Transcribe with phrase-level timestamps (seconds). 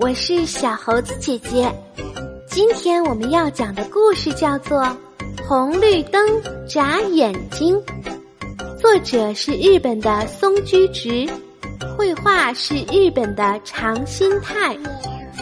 [0.00, 1.68] 我是小猴子姐姐。
[2.46, 4.80] 今天我们要讲的故事叫做
[5.44, 6.24] 《红绿灯
[6.68, 7.76] 眨眼睛》，
[8.80, 11.28] 作者是日本的松居直，
[11.96, 14.78] 绘画是日本的长心太，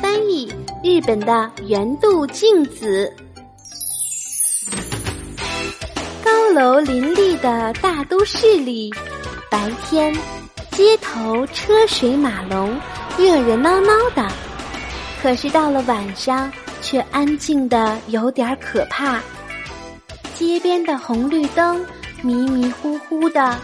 [0.00, 0.50] 翻译
[0.82, 3.12] 日本的原度静子。
[6.24, 8.90] 高楼林立的大都市里，
[9.50, 10.16] 白天
[10.70, 12.74] 街头车水马龙，
[13.18, 14.26] 热热闹闹的；
[15.22, 19.20] 可是到了晚上，却安静的有点可怕。
[20.34, 21.84] 街边的红绿灯
[22.22, 23.58] 迷迷糊糊的，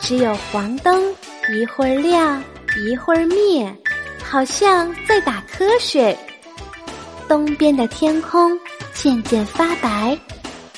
[0.00, 1.02] 只有黄灯
[1.50, 2.42] 一会儿亮
[2.76, 3.74] 一会儿灭，
[4.22, 6.16] 好像在打瞌睡。
[7.26, 8.56] 东边的天空
[8.94, 10.16] 渐渐发白，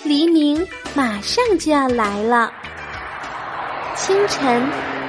[0.05, 2.52] 黎明马上就要来了。
[3.95, 4.62] 清晨，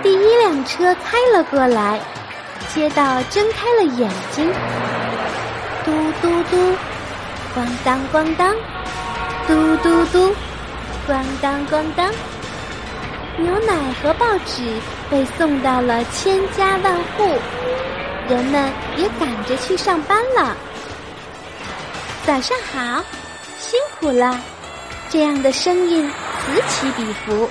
[0.04, 2.00] 第一辆车开了过来，
[2.74, 4.52] 街道睁开了眼睛，
[5.84, 6.76] 嘟嘟嘟，
[7.56, 8.56] 咣当咣当，
[9.48, 10.36] 嘟嘟嘟，
[11.08, 12.12] 咣当咣当。
[13.38, 14.62] 牛奶和报纸
[15.10, 17.36] 被送到了千家万户，
[18.30, 20.56] 人们也赶着去上班了。
[22.26, 23.04] 早上好，
[23.58, 24.40] 辛苦了。
[25.10, 26.10] 这样的声音
[26.46, 27.50] 此起彼伏。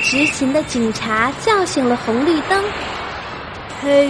[0.00, 2.64] 执勤的警察叫醒了红绿灯。
[3.82, 4.08] 嘿，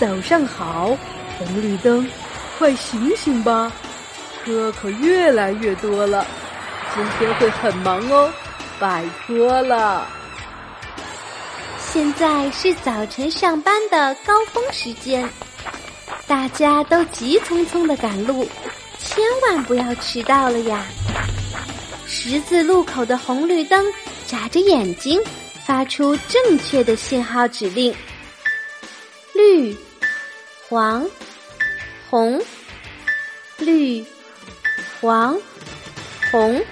[0.00, 0.96] 早上好，
[1.38, 2.08] 红绿灯，
[2.58, 3.72] 快醒醒吧！
[4.44, 6.26] 车可越来越多了，
[6.94, 8.30] 今天会很忙哦，
[8.78, 10.06] 拜托了。
[11.78, 15.28] 现在是早晨上班的高峰时间，
[16.26, 18.46] 大家都急匆匆的赶路，
[18.98, 20.84] 千万不要迟到了呀！
[22.06, 23.84] 十字路口的红绿灯
[24.26, 25.20] 眨着眼睛，
[25.64, 27.94] 发出正确的信号指令：
[29.32, 29.76] 绿、
[30.68, 31.06] 黄、
[32.08, 32.40] 红、
[33.58, 34.04] 绿、
[35.00, 35.36] 黄、
[36.30, 36.64] 红。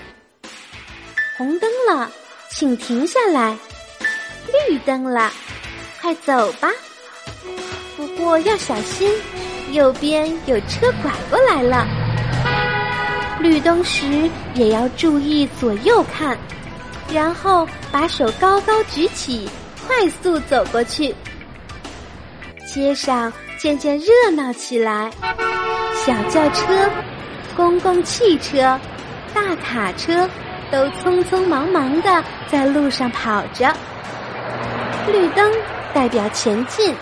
[1.36, 2.10] 红灯了，
[2.50, 3.54] 请停下来；
[4.69, 5.31] 绿灯了，
[6.00, 6.70] 快走吧。
[7.97, 9.12] 不过要小心，
[9.72, 11.86] 右边有车拐过来了。
[13.41, 16.38] 绿灯时也要注意左右看，
[17.12, 19.48] 然后把手高高举起，
[19.86, 21.14] 快速走过去。
[22.72, 25.10] 街上渐渐热闹起来，
[25.94, 26.91] 小轿车、
[27.55, 28.81] 公共汽车、
[29.34, 30.27] 大卡车
[30.71, 33.71] 都匆匆忙忙的在路上跑着。
[35.06, 35.53] 绿灯
[35.93, 36.94] 代表前进，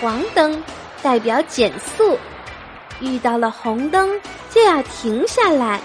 [0.00, 0.60] 黄灯
[1.04, 2.18] 代表减速。
[2.98, 4.10] 遇到了红灯
[4.50, 5.80] 就要停下来，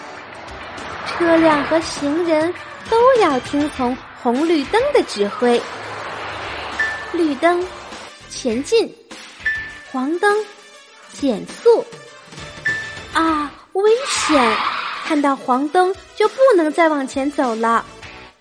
[1.06, 2.52] 车辆和行人
[2.90, 5.62] 都要听从红绿灯的指挥。
[7.14, 7.64] 绿灯
[8.35, 8.94] 前进，
[9.91, 10.38] 黄灯
[11.13, 11.84] 减速。
[13.13, 14.57] 啊，危险！
[15.06, 17.85] 看到黄灯就不能再往前走了，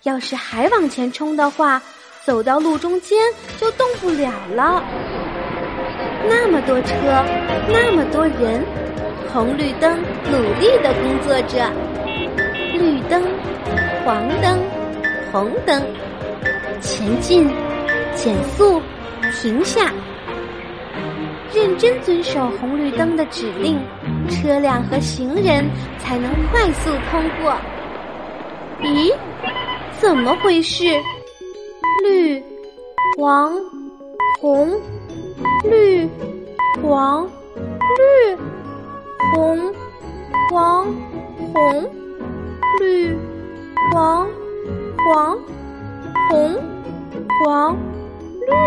[0.03, 1.81] 要是还往前冲的话，
[2.25, 3.17] 走到路中间
[3.57, 4.83] 就动不了了。
[6.27, 6.91] 那么多车，
[7.69, 8.65] 那么多人，
[9.31, 9.97] 红绿灯
[10.29, 11.71] 努力的工作着。
[12.73, 13.23] 绿灯、
[14.03, 14.59] 黄灯、
[15.31, 15.81] 红灯，
[16.81, 17.47] 前进、
[18.13, 18.81] 减速、
[19.31, 19.91] 停下，
[21.53, 23.79] 认真遵守红绿灯的指令，
[24.29, 25.69] 车辆和行人
[25.99, 27.55] 才能快速通过。
[28.81, 29.13] 咦，
[29.99, 30.83] 怎么回事？
[32.03, 32.43] 绿、
[33.17, 33.53] 黄、
[34.39, 34.69] 红。
[35.69, 36.09] 绿、
[36.81, 37.27] 黄、
[37.97, 38.37] 绿、
[39.33, 39.73] 红、
[40.49, 40.85] 黄、
[41.53, 41.89] 红、
[42.79, 43.17] 绿、
[43.91, 44.27] 黄、
[44.97, 45.37] 黄、
[46.29, 46.55] 红、
[47.43, 47.77] 黄、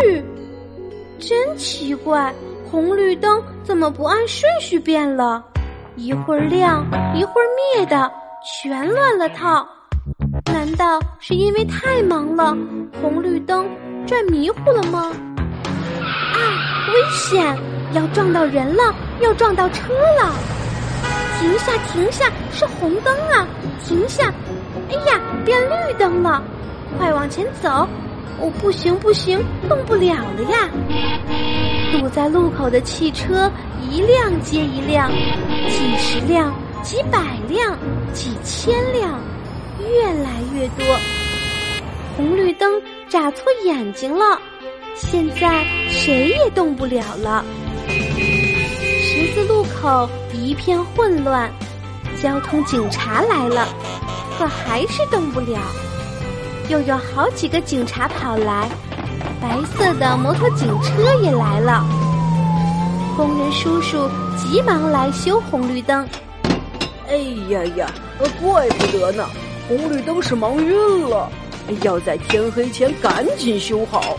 [0.03, 0.23] 绿，
[1.19, 2.33] 真奇怪，
[2.71, 5.43] 红绿灯怎么不按顺序变了？
[5.95, 8.09] 一会儿亮，一会儿灭的，
[8.41, 9.67] 全乱了套。
[10.45, 12.55] 难道是因为太忙了，
[13.01, 13.67] 红绿灯
[14.07, 15.11] 转迷糊了吗？
[16.05, 16.39] 啊
[16.93, 17.55] 危险！
[17.93, 20.31] 要撞到人了，要撞到车了！
[21.39, 22.31] 停下，停下！
[22.51, 23.45] 是红灯啊！
[23.83, 24.31] 停下！
[24.89, 26.41] 哎呀，变绿灯了！
[26.97, 27.87] 快往前走！
[28.37, 30.69] 哦，不行，不行，动不了了呀！
[31.91, 33.51] 堵在路口的汽车
[33.89, 35.11] 一辆接一辆，
[35.69, 36.53] 几十辆、
[36.83, 37.77] 几百辆、
[38.13, 39.19] 几千辆，
[39.79, 40.85] 越来越多。
[42.15, 44.39] 红绿灯眨错眼睛了。
[44.95, 47.43] 现在谁也动不了了，
[47.87, 51.49] 十字路口一片混乱，
[52.21, 53.67] 交通警察来了，
[54.37, 55.57] 可还是动不了。
[56.69, 58.69] 又有好几个警察跑来，
[59.41, 61.83] 白色的摩托警车也来了。
[63.17, 64.07] 工人叔叔
[64.37, 66.07] 急忙来修红绿灯。
[67.07, 67.17] 哎
[67.49, 67.91] 呀呀，
[68.39, 69.27] 怪不得呢，
[69.67, 71.27] 红绿灯是忙晕了，
[71.81, 74.15] 要在天黑前赶紧修好。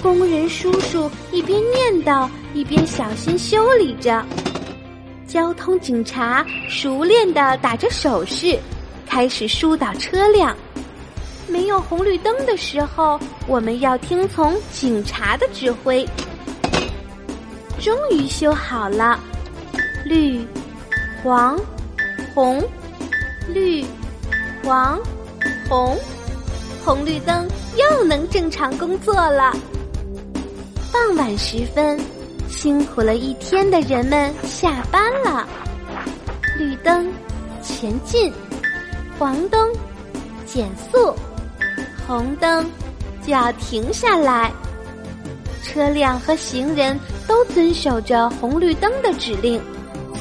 [0.00, 4.24] 工人叔叔一边念叨，一边小心修理着。
[5.26, 8.56] 交通警察熟练的打着手势，
[9.04, 10.56] 开始疏导车辆。
[11.52, 16.08] 没有红绿灯的时候，我们要听从警察的指挥。
[17.78, 19.20] 终于修好了，
[20.04, 20.46] 绿、
[21.22, 21.60] 黄、
[22.34, 22.62] 红，
[23.48, 23.84] 绿、
[24.64, 24.98] 黄、
[25.68, 25.94] 红，
[26.82, 27.46] 红绿灯
[27.76, 29.54] 又能正常工作了。
[30.90, 32.00] 傍晚时分，
[32.48, 35.46] 辛苦了一天的人们下班了。
[36.56, 37.12] 绿灯，
[37.62, 38.32] 前进；
[39.18, 39.70] 黄灯，
[40.46, 41.14] 减速；
[42.12, 42.70] 红灯，
[43.26, 44.52] 就要停下来。
[45.62, 49.58] 车辆和行人都遵守着红绿灯的指令，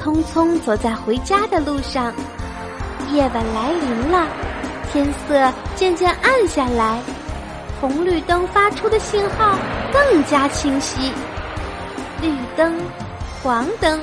[0.02, 2.14] 匆匆走在回家的路上。
[3.12, 4.26] 夜晚来临了，
[4.90, 6.98] 天色渐渐暗下来。
[7.82, 9.60] 红绿灯发出的信号
[9.92, 11.12] 更加清晰，
[12.22, 12.74] 绿灯、
[13.44, 14.00] 黄灯、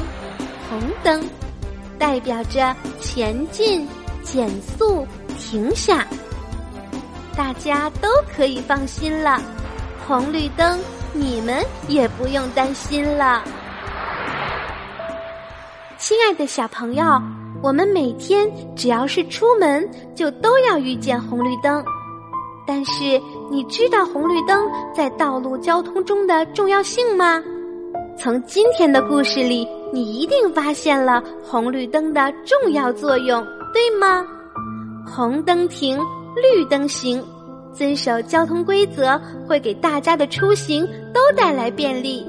[0.68, 1.24] 红灯，
[1.98, 3.88] 代表着前进、
[4.22, 4.46] 减
[4.76, 5.06] 速、
[5.38, 6.06] 停下。
[7.38, 9.40] 大家都可以放心了，
[10.04, 10.76] 红绿灯
[11.12, 13.44] 你们也不用担心了。
[15.98, 17.04] 亲爱的小朋友，
[17.62, 21.80] 我们每天只要是出门，就都要遇见红绿灯。
[22.66, 27.40] 但是你知道红绿灯在道路交通中的重要性吗？
[28.18, 34.26] 从今天的故事里，你一定发现了红绿灯的重要作用，对吗？
[35.06, 35.98] 红灯停，
[36.42, 37.24] 绿灯行，
[37.74, 42.26] 遵守交通规则会给大家的出行都带来便利。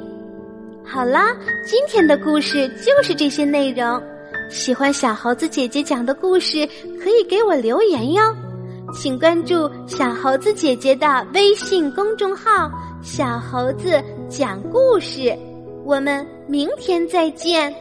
[0.83, 1.35] 好啦，
[1.65, 4.01] 今天的故事就是这些内容。
[4.49, 6.67] 喜欢小猴子姐姐讲的故事，
[7.03, 8.21] 可以给我留言哟。
[8.91, 12.71] 请关注小猴子姐姐的微信公众号
[13.03, 15.31] “小猴子讲故事”，
[15.85, 17.71] 我们明天再见。